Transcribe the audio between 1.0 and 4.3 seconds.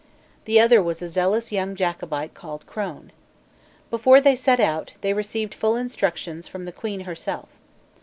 a zealous young Jacobite called Crone. Before